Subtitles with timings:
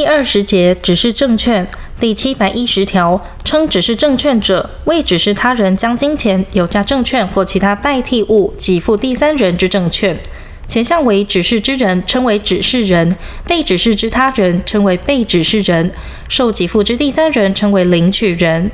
[0.00, 1.68] 第二十节指示证券
[2.00, 10.18] 第七百一十条称指示证券者，为指示他人将金钱、有价证券或其他代替物给付第三人之证券。
[10.66, 13.10] 前项为指示之人，称为指示人；
[13.46, 15.90] 被指示之他人，称为被指示人；
[16.30, 18.70] 受给付之第三人，称为领取人。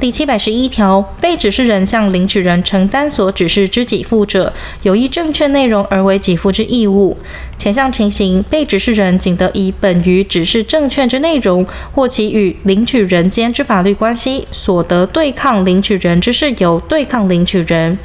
[0.00, 4.52] 第七百十一条，被指示人向领取人承担所指示之给付者，
[4.82, 7.16] 有依证券内容而为给付之义务。
[7.56, 17.98] 前项情形，被指示人仅得以本于指示证券之内容，或其与领取人间之法律关系，所得对抗领取人之事由，对抗领取人。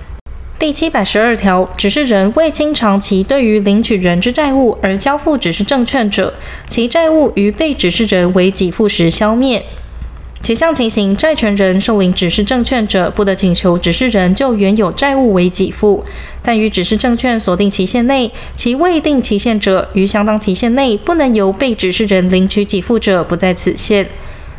[0.57, 6.33] 第七百十二条，指示人为清偿其对于领取人之债务而交付指示证券者，
[6.67, 9.63] 其债务于被指示人为给付时消灭。
[10.43, 16.03] 其项情形，债权人受领指示证券者，不得请求指示人就原有债务为给付；
[16.41, 24.05] 但于指示证券所定期限内，其未定期限者，于相当期限内不能由被指示人领取给付者，不在此限。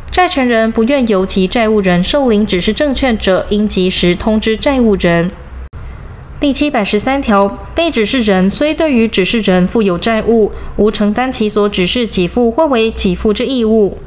[0.09, 5.29] 债权人不愿由其债务人受领指示证券者，应及时通知债务人。
[6.39, 13.99] 第七百十三条，被指示人虽对于指示人负有债务，无承担其所指示给付或为给付之义务。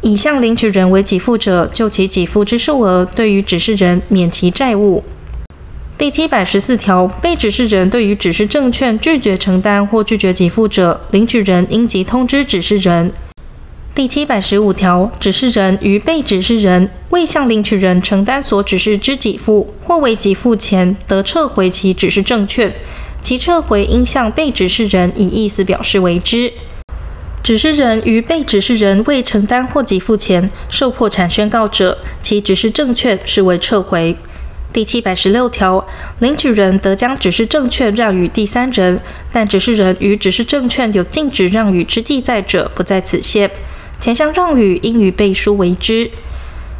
[0.00, 5.02] 已向领取人为给付者，就其给付之数额，对于指示人免其债务。
[5.96, 13.12] 第七百十四条，被指示人对于指示证券拒绝承担或拒绝给付者，领取人应即通知指示人。
[13.96, 22.72] 第七百十五条，指示人于被指示人未向领取人承担所指示之给付或为给付前，得撤回其指示证券，
[23.20, 26.52] 其撤回应向被指示人以意思表示为之。
[27.42, 34.16] 指示人与被指示人未承担或给付前受破产宣告者，其指示证券视为撤回。
[34.70, 35.86] 第七百十六条，
[36.18, 39.00] 领取人得将指示证券让与第三人，
[39.32, 43.50] 但指示人与指示证券有禁止让与之记载者，不在此限。
[43.98, 46.10] 前项让与应于背书为之。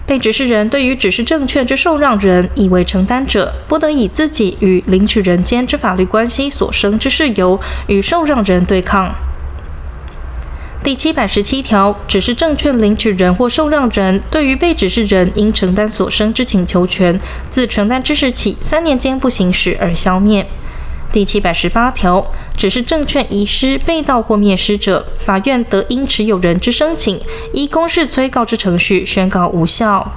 [0.05, 9.15] 被指示人对于指示证券之受让人以为承担者，不得以自己与领取人间之法律关系所生之事由与受让人对抗。
[10.85, 20.47] 第七百十七条，指示证券领取人或受让人对于被指示人应承担所生之请求权，自承担之时起三年间不行使而消灭。
[21.13, 27.21] 第七百十八条，指示证券遗失、被盗或灭失者，法院得因持有人之申请，
[27.53, 30.13] 依公示催告之程序宣告无效。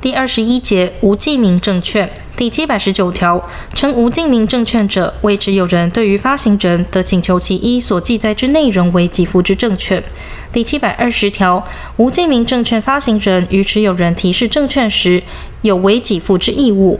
[0.00, 10.02] 第二十一节无记名证券第七百十九条，称无记名证券者，为持有人对于发行人得请求其一所记载之内容为给付之证券。
[10.50, 11.62] 第七百二十条，
[11.98, 15.22] 无记名证券发行人于持有人提示证券时，
[15.60, 16.98] 有为给付之义务，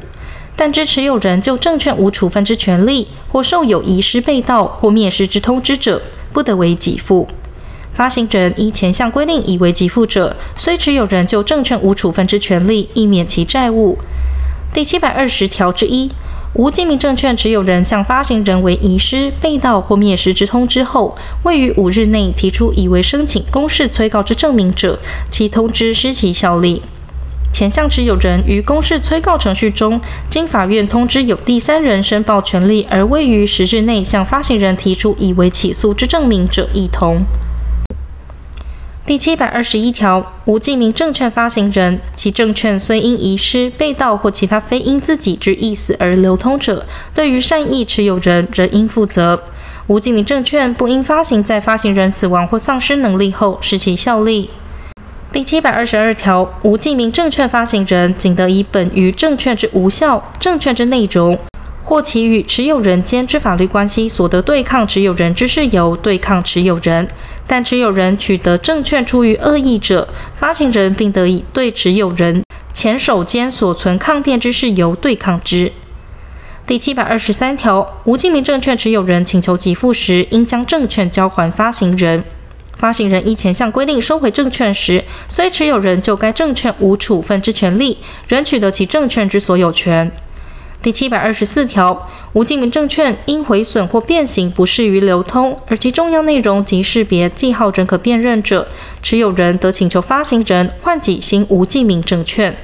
[0.54, 7.26] 但知持有人就证券无处分之权利，或受有遗失、被盗或灭失之通知者，不得为给付。
[7.91, 13.99] 发行人依前项规定已为给付者，虽持有人就证券无处分之权利，亦免其债务。
[14.72, 16.10] 第七百二十条之一，
[16.55, 24.99] 无记名证券持有人向发行人为遗失、被盗或灭失之通知后，未于五日内提出已为申请公示催告之证明者，
[25.31, 26.81] 其通知失其效力。
[27.53, 37.22] 前项持有人于公示催告程序中，经法院通知有第三人申报权利而未于十日内向发行人提出已为起诉之证明者，亦同。
[39.04, 49.42] 第七百二十一条，无记名证券发行人，其证券虽因遗失、被盗或其他非因自己之意思而流通者，对于善意持有人仍应负责。
[49.88, 54.50] 无记名证券不应发行在发行人死亡或丧失能力后失其效力。
[55.32, 61.36] 第七百二十二条，无记名证券发行人仅得以本于证券之无效、证券之内容，
[61.82, 67.08] 或其与持有人间之法律关系所得对抗持有人之事由对抗持有人。
[67.52, 72.42] 但持有人取得证券出于恶意者，发行人并得以对持有人
[72.72, 75.70] 前手间所存抗辩之事由对抗之。
[76.66, 82.24] 第七百二十三条，无记名证券持有人请求给付时，应将证券交还发行人。
[82.74, 87.98] 发行人依前项规定收回证券时，虽持有人就该证券无处分之权利，
[88.28, 90.10] 仍取得其证券之所有权。
[90.82, 98.67] 第七百二十四条，无记名证券因毁损或变形不适于流通，而其重要内容及识别记号仍可辨认者，
[99.00, 102.56] 持有人得请求发行人换给新无记名证券。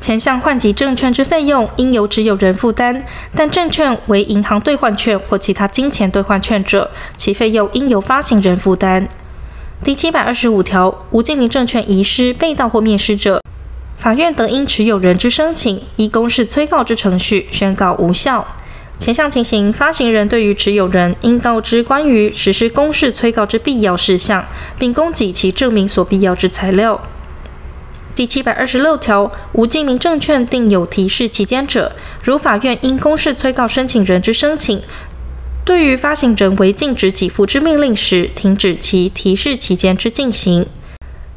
[0.00, 3.04] 前项换给证券之费用应由持有人负担，
[3.36, 9.06] 但证券为银行兑换券或其他金钱兑换券者，其费用应由发行人负担。
[9.84, 13.42] 第七百二十五条，无记名证券遗失、被盗或灭失者。
[14.02, 18.56] 法院得因持有人之申请，依公示催告之程序宣告无效。
[18.98, 24.44] 前项情形，发行人对于持有人应告知关于实施公示催告之必要事项，
[24.76, 27.00] 并供给其证明所必要之材料。
[28.12, 31.92] 第七百二十六条，无记名证券定有提示期间者，
[32.24, 34.82] 如法院因公示催告申请人之申请，
[35.64, 40.66] 对于发行人为禁止给付之命令时，停止其提示期间之进行。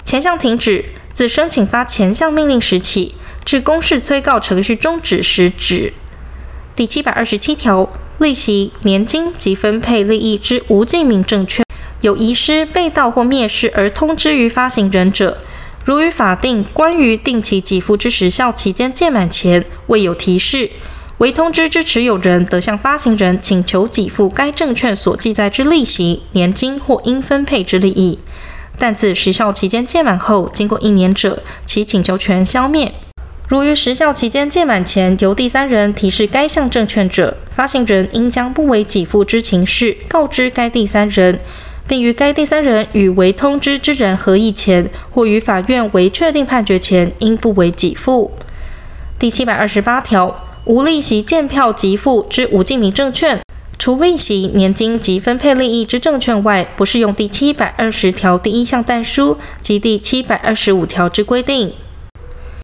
[0.03, 0.85] 前项停止，
[1.15, 3.15] 自申请发前项命令时起，
[3.45, 5.93] 至公示催告程序终止时止。
[6.75, 7.89] 第七百二十七条，
[8.19, 11.63] 利息、年金及分配利益之无记名证券，
[12.01, 15.37] 有遗失、被盗或灭失而通知于发行人者。
[15.85, 20.69] 如于法定关于定期给付之时效期间届满前未有提示，
[21.19, 28.19] 为通知之持有人得向发行人请求给付该证券所记载之利息、年金或应分配之利益，
[28.77, 32.93] 但自时效期间届满后经过一年者，其请求权消灭。
[33.47, 41.39] 如于时效期间届满前由第三人提示该项证券者，发行人应将不为给付之情事告知该第三人。
[41.87, 48.31] 并于该第三人与为通知之人合议前，或于法院为确定判决前，应不为给付。
[49.19, 53.39] 第七百二十八条，无利息见票给付之无记名证券，
[53.77, 61.71] 除利息、年金及分配利益之证券外，不适用第七百二十条第一项但书及第七百二十五条之规定。